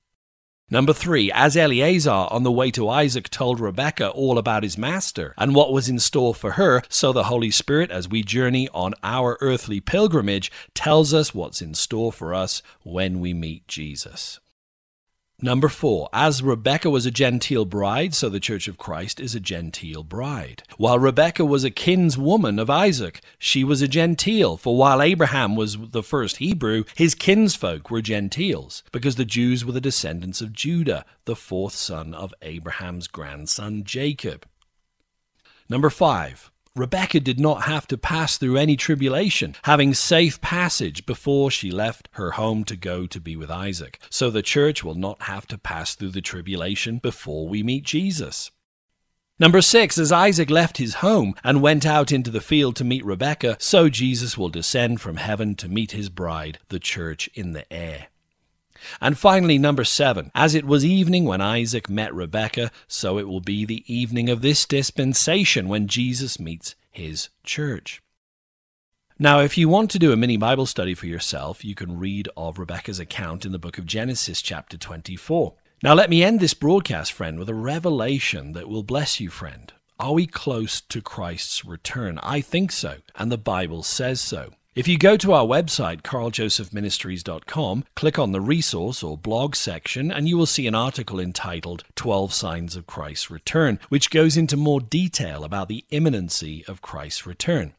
Number 0.73 0.93
three, 0.93 1.33
as 1.33 1.57
Eleazar 1.57 2.29
on 2.31 2.45
the 2.45 2.53
way 2.53 2.71
to 2.71 2.89
Isaac 2.89 3.29
told 3.29 3.59
Rebekah 3.59 4.11
all 4.11 4.39
about 4.39 4.63
his 4.63 4.79
master 4.79 5.35
and 5.37 5.53
what 5.53 5.73
was 5.73 5.89
in 5.89 5.99
store 5.99 6.33
for 6.33 6.53
her, 6.53 6.83
so 6.89 7.13
the 7.13 7.25
Holy 7.25 7.51
Spirit, 7.51 7.91
as 7.91 8.09
we 8.09 8.23
journey 8.23 8.69
on 8.73 8.95
our 9.03 9.37
earthly 9.41 9.81
pilgrimage, 9.81 10.53
tells 10.73 11.13
us 11.13 11.35
what's 11.35 11.61
in 11.61 11.75
store 11.75 12.13
for 12.13 12.33
us 12.33 12.63
when 12.85 13.19
we 13.19 13.35
meet 13.35 13.67
Jesus. 13.67 14.39
Number 15.43 15.69
four, 15.69 16.11
as 16.13 16.43
Rebecca 16.43 16.91
was 16.91 17.07
a 17.07 17.11
genteel 17.11 17.65
bride, 17.65 18.15
so 18.15 18.29
the 18.29 18.41
Church 18.41 18.69
of 18.69 18.77
Christ 18.77 19.19
is 19.19 19.35
a 19.35 19.41
genteel 19.41 20.03
bride. 20.03 20.63
While 20.77 20.99
Rebecca 20.99 21.47
was 21.47 21.65
a 21.65 21.71
kinswoman 21.71 22.59
of 22.59 22.69
Isaac, 22.69 23.23
she 23.39 23.65
was 23.65 23.81
a 23.81 23.89
Gentile, 23.89 24.59
for 24.59 24.77
while 24.77 25.01
Abraham 25.01 25.57
was 25.57 25.79
the 25.79 26.03
first 26.03 26.37
Hebrew, 26.37 26.85
his 26.95 27.15
kinsfolk 27.15 27.91
were 27.91 28.03
Gentiles, 28.03 28.83
because 28.93 29.17
the 29.17 29.25
Jews 29.25 29.65
were 29.65 29.73
the 29.73 29.81
descendants 29.81 30.43
of 30.43 30.53
Judah, 30.53 31.07
the 31.25 31.37
fourth 31.37 31.75
son 31.75 32.13
of 32.13 32.35
Abraham's 32.43 33.07
grandson 33.07 33.83
Jacob. 33.83 34.47
Number 35.71 35.89
five, 35.89 36.51
Rebecca 36.77 37.19
did 37.19 37.41
not 37.41 37.63
have 37.65 37.89
to 37.89 37.99
pass 37.99 38.39
through 38.39 38.57
any 38.57 38.77
tribulation, 38.77 39.57
having 39.65 39.93
safe 39.93 40.41
passage 40.41 41.05
before 41.05 41.51
she 41.51 41.71
left 41.71 42.09
her 42.13 42.33
home 42.33 42.63
to 42.65 42.77
go 42.77 43.07
to 43.07 43.21
be 43.21 43.35
with 43.35 43.51
Isaac. 43.51 43.99
So 44.09 44.31
the 44.31 44.43
church 44.43 44.85
will 44.85 44.95
not 44.95 45.23
have 45.23 45.47
to 45.49 45.59
pass 45.59 45.97
through 45.97 46.11
the 46.11 46.21
tribulation 46.21 46.99
before 46.99 47.49
we 47.49 47.65
meet 47.65 47.83
Jesus. 47.83 48.53
Number 49.41 49.63
six, 49.63 49.99
as 49.99 50.13
Isaac 50.13 50.49
left 50.49 50.77
his 50.77 50.97
home 50.97 51.35
and 51.43 51.63
went 51.63 51.87
out 51.87 52.13
into 52.13 52.31
the 52.31 52.43
field 52.43 52.77
to 52.77 52.85
meet 52.85 53.05
Rebekah, 53.05 53.57
so 53.59 53.89
Jesus 53.89 54.39
will 54.39 54.51
descend 54.51 55.01
from 55.01 55.17
heaven 55.17 55.57
to 55.57 55.69
meet 55.69 55.91
his 55.93 56.09
bride, 56.09 56.59
the 56.69 56.79
church, 56.79 57.29
in 57.35 57.53
the 57.53 57.71
air. 57.73 58.09
And 59.01 59.19
finally, 59.19 59.59
number 59.59 59.85
seven, 59.85 60.31
as 60.35 60.55
it 60.55 60.65
was 60.65 60.85
evening 60.85 61.25
when 61.25 61.41
Isaac 61.41 61.89
met 61.89 62.15
Rebekah, 62.15 62.71
so 62.89 63.19
it 63.19 63.29
will 63.29 63.41
be 63.41 63.65
the 63.65 63.85
evening 63.93 64.31
of 64.31 64.43
this 64.43 64.67
dispensation 64.67 65.69
when 65.69 65.89
Jesus 65.89 66.39
meets 66.39 66.75
his 66.91 67.29
church. 67.45 68.03
Now, 69.19 69.41
if 69.41 69.59
you 69.59 69.69
want 69.69 69.91
to 69.91 69.99
do 69.99 70.13
a 70.13 70.17
mini 70.17 70.39
Bible 70.39 70.65
study 70.65 70.95
for 70.95 71.07
yourself, 71.07 71.63
you 71.63 71.75
can 71.75 71.99
read 71.99 72.29
of 72.37 72.59
Rebekah's 72.59 72.99
account 72.99 73.45
in 73.45 73.53
the 73.53 73.59
book 73.59 73.77
of 73.77 73.85
Genesis, 73.85 74.41
chapter 74.41 74.79
24. 74.79 75.55
Now, 75.83 75.95
let 75.95 76.09
me 76.09 76.23
end 76.23 76.41
this 76.41 76.55
broadcast, 76.55 77.13
friend, 77.13 77.39
with 77.39 77.49
a 77.49 77.55
revelation 77.55 78.53
that 78.53 78.69
will 78.69 78.83
bless 78.83 79.21
you, 79.21 79.29
friend. 79.29 79.73
Are 79.99 80.15
we 80.15 80.27
close 80.27 80.81
to 80.81 81.03
Christ's 81.03 81.67
return? 81.67 82.19
I 82.23 82.41
think 82.41 82.73
so, 82.73 82.97
and 83.15 83.31
the 83.31 83.37
Bible 83.37 83.83
says 83.83 84.23
so. 84.23 84.53
If 84.73 84.87
you 84.87 84.99
go 84.99 85.17
to 85.17 85.33
our 85.33 85.45
website, 85.45 86.03
carljosephministries.com, 86.03 87.85
click 87.97 88.21
on 88.21 88.31
the 88.31 88.41
resource 88.41 89.03
or 89.03 89.19
blog 89.19 89.57
section, 89.57 90.13
and 90.13 90.29
you 90.29 90.39
will 90.39 90.47
see 90.47 90.69
an 90.69 90.77
article 90.77 91.19
entitled 91.19 91.83
12 91.97 92.33
Signs 92.33 92.77
of 92.77 92.87
Christ's 92.87 93.33
Return, 93.33 93.81
which 93.89 94.11
goes 94.11 94.37
into 94.37 94.57
more 94.57 94.81
detail 94.81 95.43
about 95.43 95.67
the 95.67 95.85
imminency 95.91 96.65
of 96.69 96.83
Christ's 96.83 97.27
return. 97.27 97.75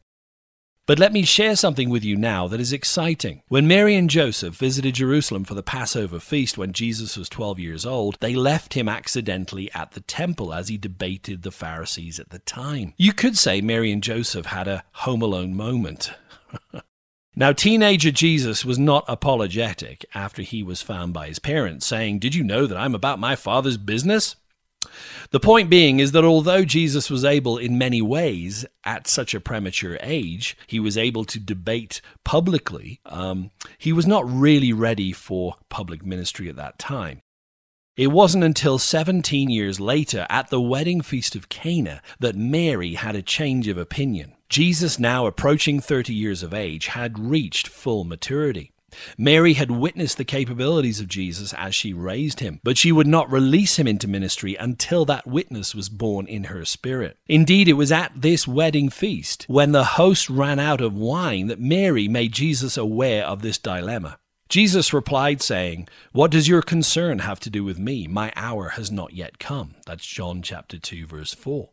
But 0.84 0.98
let 0.98 1.14
me 1.14 1.22
share 1.22 1.56
something 1.56 1.88
with 1.88 2.04
you 2.04 2.16
now 2.16 2.46
that 2.48 2.60
is 2.60 2.74
exciting. 2.74 3.40
When 3.48 3.66
Mary 3.68 3.94
and 3.94 4.10
Joseph 4.10 4.56
visited 4.56 4.96
Jerusalem 4.96 5.44
for 5.44 5.54
the 5.54 5.62
Passover 5.62 6.20
feast 6.20 6.58
when 6.58 6.74
Jesus 6.74 7.16
was 7.16 7.30
12 7.30 7.58
years 7.58 7.86
old, 7.86 8.18
they 8.20 8.34
left 8.34 8.74
him 8.74 8.88
accidentally 8.88 9.70
at 9.72 9.92
the 9.92 10.00
temple 10.00 10.52
as 10.52 10.68
he 10.68 10.76
debated 10.76 11.42
the 11.42 11.52
Pharisees 11.52 12.20
at 12.20 12.28
the 12.28 12.40
time. 12.40 12.92
You 12.98 13.14
could 13.14 13.38
say 13.38 13.62
Mary 13.62 13.90
and 13.92 14.02
Joseph 14.02 14.46
had 14.46 14.68
a 14.68 14.84
home 14.92 15.22
alone 15.22 15.54
moment. 15.54 16.12
now, 17.36 17.52
teenager 17.52 18.10
Jesus 18.10 18.64
was 18.64 18.78
not 18.78 19.04
apologetic 19.08 20.04
after 20.14 20.42
he 20.42 20.62
was 20.62 20.82
found 20.82 21.12
by 21.12 21.28
his 21.28 21.38
parents, 21.38 21.86
saying, 21.86 22.18
Did 22.18 22.34
you 22.34 22.44
know 22.44 22.66
that 22.66 22.78
I'm 22.78 22.94
about 22.94 23.18
my 23.18 23.36
father's 23.36 23.76
business? 23.76 24.36
The 25.30 25.40
point 25.40 25.70
being 25.70 26.00
is 26.00 26.12
that 26.12 26.24
although 26.24 26.64
Jesus 26.64 27.08
was 27.08 27.24
able 27.24 27.56
in 27.56 27.78
many 27.78 28.02
ways 28.02 28.66
at 28.84 29.06
such 29.06 29.34
a 29.34 29.40
premature 29.40 29.96
age, 30.02 30.56
he 30.66 30.80
was 30.80 30.98
able 30.98 31.24
to 31.26 31.38
debate 31.38 32.00
publicly, 32.24 33.00
um, 33.06 33.50
he 33.78 33.92
was 33.92 34.06
not 34.06 34.28
really 34.28 34.72
ready 34.72 35.12
for 35.12 35.54
public 35.68 36.04
ministry 36.04 36.48
at 36.48 36.56
that 36.56 36.78
time. 36.78 37.22
It 37.96 38.08
wasn't 38.08 38.44
until 38.44 38.78
17 38.78 39.50
years 39.50 39.78
later, 39.78 40.26
at 40.30 40.48
the 40.48 40.60
wedding 40.60 41.02
feast 41.02 41.36
of 41.36 41.50
Cana, 41.50 42.00
that 42.20 42.34
Mary 42.34 42.94
had 42.94 43.14
a 43.14 43.22
change 43.22 43.68
of 43.68 43.76
opinion. 43.76 44.34
Jesus, 44.52 44.98
now 44.98 45.24
approaching 45.24 45.80
30 45.80 46.12
years 46.12 46.42
of 46.42 46.52
age, 46.52 46.88
had 46.88 47.18
reached 47.18 47.66
full 47.66 48.04
maturity. 48.04 48.70
Mary 49.16 49.54
had 49.54 49.70
witnessed 49.70 50.18
the 50.18 50.26
capabilities 50.26 51.00
of 51.00 51.08
Jesus 51.08 51.54
as 51.54 51.74
she 51.74 51.94
raised 51.94 52.40
him, 52.40 52.60
but 52.62 52.76
she 52.76 52.92
would 52.92 53.06
not 53.06 53.32
release 53.32 53.78
him 53.78 53.86
into 53.86 54.06
ministry 54.06 54.54
until 54.56 55.06
that 55.06 55.26
witness 55.26 55.74
was 55.74 55.88
born 55.88 56.26
in 56.26 56.44
her 56.44 56.66
spirit. 56.66 57.16
Indeed, 57.28 57.66
it 57.66 57.72
was 57.80 57.90
at 57.90 58.12
this 58.14 58.46
wedding 58.46 58.90
feast, 58.90 59.46
when 59.48 59.72
the 59.72 59.84
host 59.84 60.28
ran 60.28 60.58
out 60.58 60.82
of 60.82 60.92
wine, 60.92 61.46
that 61.46 61.58
Mary 61.58 62.06
made 62.06 62.32
Jesus 62.32 62.76
aware 62.76 63.24
of 63.24 63.40
this 63.40 63.56
dilemma. 63.56 64.18
Jesus 64.50 64.92
replied, 64.92 65.40
saying, 65.40 65.88
What 66.12 66.30
does 66.30 66.46
your 66.46 66.60
concern 66.60 67.20
have 67.20 67.40
to 67.40 67.48
do 67.48 67.64
with 67.64 67.78
me? 67.78 68.06
My 68.06 68.30
hour 68.36 68.68
has 68.68 68.92
not 68.92 69.14
yet 69.14 69.38
come. 69.38 69.76
That's 69.86 70.04
John 70.04 70.42
chapter 70.42 70.78
2, 70.78 71.06
verse 71.06 71.32
4. 71.32 71.70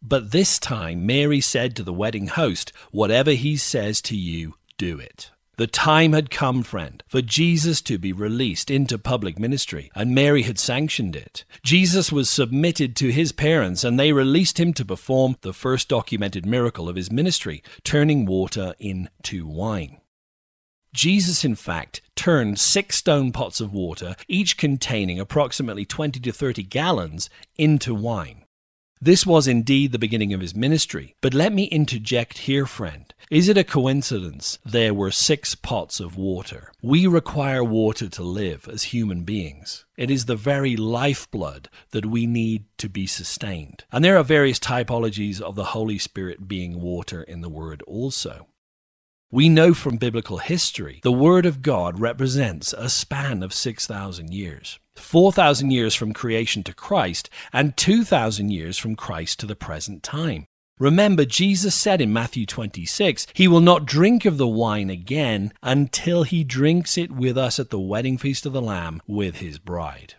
But 0.00 0.30
this 0.30 0.58
time 0.58 1.06
Mary 1.06 1.40
said 1.40 1.74
to 1.76 1.82
the 1.82 1.92
wedding 1.92 2.28
host, 2.28 2.72
Whatever 2.90 3.32
he 3.32 3.56
says 3.56 4.00
to 4.02 4.16
you, 4.16 4.54
do 4.76 4.98
it. 4.98 5.30
The 5.58 5.66
time 5.66 6.12
had 6.12 6.30
come, 6.30 6.62
friend, 6.62 7.02
for 7.08 7.20
Jesus 7.20 7.82
to 7.82 7.98
be 7.98 8.12
released 8.12 8.70
into 8.70 8.96
public 8.96 9.40
ministry, 9.40 9.90
and 9.92 10.14
Mary 10.14 10.42
had 10.42 10.56
sanctioned 10.56 11.16
it. 11.16 11.44
Jesus 11.64 12.12
was 12.12 12.30
submitted 12.30 12.94
to 12.94 13.10
his 13.10 13.32
parents, 13.32 13.82
and 13.82 13.98
they 13.98 14.12
released 14.12 14.60
him 14.60 14.72
to 14.74 14.84
perform 14.84 15.36
the 15.40 15.52
first 15.52 15.88
documented 15.88 16.46
miracle 16.46 16.88
of 16.88 16.94
his 16.94 17.10
ministry, 17.10 17.64
turning 17.82 18.24
water 18.24 18.76
into 18.78 19.48
wine. 19.48 20.00
Jesus, 20.94 21.44
in 21.44 21.56
fact, 21.56 22.02
turned 22.14 22.60
six 22.60 22.96
stone 22.96 23.32
pots 23.32 23.60
of 23.60 23.72
water, 23.72 24.14
each 24.28 24.56
containing 24.56 25.18
approximately 25.18 25.84
20 25.84 26.20
to 26.20 26.32
30 26.32 26.62
gallons, 26.62 27.28
into 27.56 27.96
wine. 27.96 28.44
This 29.00 29.24
was 29.24 29.46
indeed 29.46 29.92
the 29.92 29.98
beginning 29.98 30.32
of 30.32 30.40
his 30.40 30.54
ministry. 30.54 31.14
But 31.20 31.34
let 31.34 31.52
me 31.52 31.64
interject 31.64 32.38
here, 32.38 32.66
friend. 32.66 33.12
Is 33.30 33.48
it 33.48 33.56
a 33.56 33.64
coincidence 33.64 34.58
there 34.64 34.92
were 34.92 35.10
six 35.10 35.54
pots 35.54 36.00
of 36.00 36.16
water? 36.16 36.72
We 36.82 37.06
require 37.06 37.62
water 37.62 38.08
to 38.08 38.22
live 38.22 38.68
as 38.68 38.84
human 38.84 39.22
beings. 39.22 39.84
It 39.96 40.10
is 40.10 40.24
the 40.24 40.36
very 40.36 40.76
lifeblood 40.76 41.68
that 41.90 42.06
we 42.06 42.26
need 42.26 42.64
to 42.78 42.88
be 42.88 43.06
sustained. 43.06 43.84
And 43.92 44.04
there 44.04 44.16
are 44.16 44.24
various 44.24 44.58
typologies 44.58 45.40
of 45.40 45.54
the 45.54 45.64
Holy 45.64 45.98
Spirit 45.98 46.48
being 46.48 46.80
water 46.80 47.22
in 47.22 47.40
the 47.40 47.48
Word 47.48 47.82
also. 47.82 48.48
We 49.30 49.50
know 49.50 49.74
from 49.74 49.98
biblical 49.98 50.38
history 50.38 51.00
the 51.02 51.12
Word 51.12 51.44
of 51.44 51.60
God 51.60 52.00
represents 52.00 52.72
a 52.72 52.88
span 52.88 53.42
of 53.42 53.52
6,000 53.52 54.32
years. 54.32 54.78
4,000 54.96 55.70
years 55.70 55.94
from 55.94 56.14
creation 56.14 56.62
to 56.62 56.72
Christ, 56.72 57.28
and 57.52 57.76
2,000 57.76 58.50
years 58.50 58.78
from 58.78 58.96
Christ 58.96 59.38
to 59.40 59.46
the 59.46 59.54
present 59.54 60.02
time. 60.02 60.46
Remember, 60.78 61.26
Jesus 61.26 61.74
said 61.74 62.00
in 62.00 62.10
Matthew 62.10 62.46
26, 62.46 63.26
He 63.34 63.46
will 63.46 63.60
not 63.60 63.84
drink 63.84 64.24
of 64.24 64.38
the 64.38 64.48
wine 64.48 64.88
again 64.88 65.52
until 65.62 66.22
He 66.22 66.42
drinks 66.42 66.96
it 66.96 67.12
with 67.12 67.36
us 67.36 67.60
at 67.60 67.68
the 67.68 67.78
wedding 67.78 68.16
feast 68.16 68.46
of 68.46 68.54
the 68.54 68.62
Lamb 68.62 69.02
with 69.06 69.36
His 69.36 69.58
bride. 69.58 70.14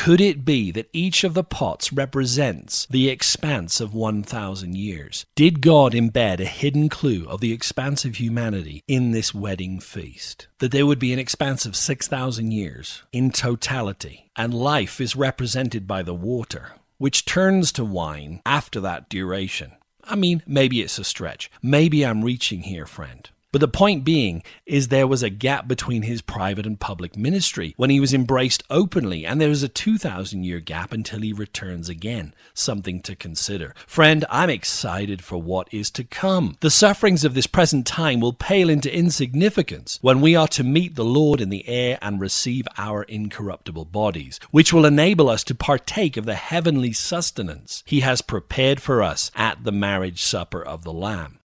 Could 0.00 0.22
it 0.22 0.46
be 0.46 0.70
that 0.70 0.88
each 0.94 1.24
of 1.24 1.34
the 1.34 1.44
pots 1.44 1.92
represents 1.92 2.86
the 2.86 3.10
expanse 3.10 3.82
of 3.82 3.92
1,000 3.92 4.74
years? 4.74 5.26
Did 5.34 5.60
God 5.60 5.92
embed 5.92 6.40
a 6.40 6.46
hidden 6.46 6.88
clue 6.88 7.26
of 7.28 7.42
the 7.42 7.52
expanse 7.52 8.06
of 8.06 8.16
humanity 8.16 8.82
in 8.88 9.10
this 9.10 9.34
wedding 9.34 9.78
feast? 9.78 10.48
That 10.60 10.72
there 10.72 10.86
would 10.86 10.98
be 10.98 11.12
an 11.12 11.18
expanse 11.18 11.66
of 11.66 11.76
6,000 11.76 12.50
years 12.50 13.02
in 13.12 13.30
totality, 13.30 14.30
and 14.34 14.54
life 14.54 15.02
is 15.02 15.16
represented 15.16 15.86
by 15.86 16.02
the 16.02 16.14
water, 16.14 16.72
which 16.96 17.26
turns 17.26 17.70
to 17.72 17.84
wine 17.84 18.40
after 18.46 18.80
that 18.80 19.10
duration. 19.10 19.72
I 20.02 20.16
mean, 20.16 20.42
maybe 20.46 20.80
it's 20.80 20.98
a 20.98 21.04
stretch. 21.04 21.50
Maybe 21.60 22.06
I'm 22.06 22.24
reaching 22.24 22.62
here, 22.62 22.86
friend. 22.86 23.28
But 23.52 23.60
the 23.60 23.68
point 23.68 24.04
being 24.04 24.44
is 24.64 24.88
there 24.88 25.08
was 25.08 25.24
a 25.24 25.30
gap 25.30 25.66
between 25.66 26.02
his 26.02 26.22
private 26.22 26.66
and 26.66 26.78
public 26.78 27.16
ministry 27.16 27.74
when 27.76 27.90
he 27.90 27.98
was 27.98 28.14
embraced 28.14 28.62
openly, 28.70 29.26
and 29.26 29.40
there 29.40 29.50
is 29.50 29.64
a 29.64 29.68
2,000 29.68 30.44
year 30.44 30.60
gap 30.60 30.92
until 30.92 31.20
he 31.20 31.32
returns 31.32 31.88
again. 31.88 32.32
Something 32.54 33.00
to 33.02 33.16
consider. 33.16 33.74
Friend, 33.88 34.24
I'm 34.30 34.50
excited 34.50 35.24
for 35.24 35.42
what 35.42 35.66
is 35.72 35.90
to 35.92 36.04
come. 36.04 36.58
The 36.60 36.70
sufferings 36.70 37.24
of 37.24 37.34
this 37.34 37.48
present 37.48 37.88
time 37.88 38.20
will 38.20 38.32
pale 38.32 38.70
into 38.70 38.94
insignificance 38.94 39.98
when 40.00 40.20
we 40.20 40.36
are 40.36 40.48
to 40.48 40.62
meet 40.62 40.94
the 40.94 41.04
Lord 41.04 41.40
in 41.40 41.48
the 41.48 41.66
air 41.68 41.98
and 42.00 42.20
receive 42.20 42.68
our 42.78 43.02
incorruptible 43.02 43.86
bodies, 43.86 44.38
which 44.52 44.72
will 44.72 44.86
enable 44.86 45.28
us 45.28 45.42
to 45.44 45.56
partake 45.56 46.16
of 46.16 46.24
the 46.24 46.36
heavenly 46.36 46.92
sustenance 46.92 47.82
he 47.84 48.00
has 48.00 48.22
prepared 48.22 48.80
for 48.80 49.02
us 49.02 49.32
at 49.34 49.64
the 49.64 49.72
marriage 49.72 50.22
supper 50.22 50.62
of 50.62 50.84
the 50.84 50.92
Lamb. 50.92 51.39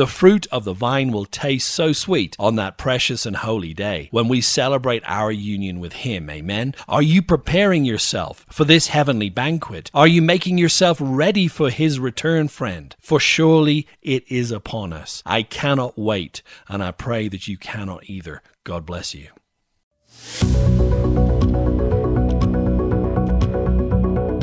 The 0.00 0.06
fruit 0.06 0.46
of 0.50 0.64
the 0.64 0.72
vine 0.72 1.12
will 1.12 1.26
taste 1.26 1.68
so 1.68 1.92
sweet 1.92 2.34
on 2.38 2.56
that 2.56 2.78
precious 2.78 3.26
and 3.26 3.36
holy 3.36 3.74
day 3.74 4.08
when 4.10 4.28
we 4.28 4.40
celebrate 4.40 5.02
our 5.04 5.30
union 5.30 5.78
with 5.78 5.92
Him. 5.92 6.30
Amen. 6.30 6.74
Are 6.88 7.02
you 7.02 7.20
preparing 7.20 7.84
yourself 7.84 8.46
for 8.50 8.64
this 8.64 8.86
heavenly 8.86 9.28
banquet? 9.28 9.90
Are 9.92 10.06
you 10.08 10.22
making 10.22 10.56
yourself 10.56 10.96
ready 11.02 11.48
for 11.48 11.68
His 11.68 12.00
return, 12.00 12.48
friend? 12.48 12.96
For 12.98 13.20
surely 13.20 13.86
it 14.00 14.24
is 14.32 14.50
upon 14.50 14.94
us. 14.94 15.22
I 15.26 15.42
cannot 15.42 15.98
wait, 15.98 16.42
and 16.66 16.82
I 16.82 16.92
pray 16.92 17.28
that 17.28 17.46
you 17.46 17.58
cannot 17.58 18.08
either. 18.08 18.40
God 18.64 18.86
bless 18.86 19.14
you. 19.14 19.28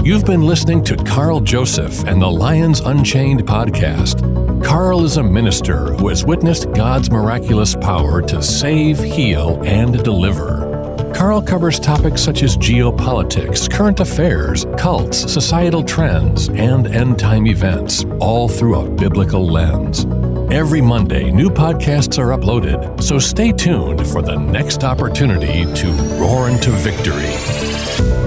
You've 0.05 0.25
been 0.25 0.43
listening 0.43 0.83
to 0.83 0.95
Carl 0.97 1.39
Joseph 1.39 2.03
and 2.03 2.21
the 2.21 2.29
Lions 2.29 2.79
Unchained 2.79 3.47
podcast. 3.47 4.46
Carl 4.63 5.03
is 5.03 5.17
a 5.17 5.23
minister 5.23 5.93
who 5.93 6.07
has 6.09 6.25
witnessed 6.25 6.71
God's 6.73 7.11
miraculous 7.11 7.75
power 7.75 8.21
to 8.23 8.41
save, 8.41 8.99
heal, 8.99 9.61
and 9.63 10.03
deliver. 10.03 11.11
Carl 11.15 11.41
covers 11.41 11.79
topics 11.79 12.21
such 12.21 12.43
as 12.43 12.57
geopolitics, 12.57 13.71
current 13.71 13.99
affairs, 13.99 14.65
cults, 14.77 15.31
societal 15.31 15.83
trends, 15.83 16.49
and 16.49 16.87
end 16.87 17.19
time 17.19 17.47
events, 17.47 18.05
all 18.19 18.47
through 18.47 18.79
a 18.79 18.89
biblical 18.89 19.45
lens. 19.45 20.05
Every 20.51 20.81
Monday, 20.81 21.31
new 21.31 21.49
podcasts 21.49 22.17
are 22.17 22.37
uploaded, 22.37 23.01
so 23.01 23.19
stay 23.19 23.51
tuned 23.51 24.07
for 24.07 24.21
the 24.21 24.35
next 24.35 24.83
opportunity 24.83 25.65
to 25.73 25.87
roar 26.19 26.49
into 26.49 26.71
victory. 26.71 27.33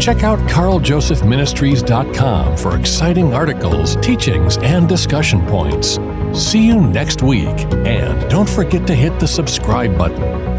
Check 0.00 0.24
out 0.24 0.38
carljosephministries.com 0.48 2.56
for 2.56 2.78
exciting 2.78 3.34
articles, 3.34 3.96
teachings, 3.96 4.56
and 4.58 4.88
discussion 4.88 5.44
points. 5.46 5.98
See 6.34 6.64
you 6.64 6.80
next 6.80 7.22
week, 7.22 7.48
and 7.84 8.30
don't 8.30 8.48
forget 8.48 8.86
to 8.86 8.94
hit 8.94 9.18
the 9.18 9.26
subscribe 9.26 9.98
button. 9.98 10.49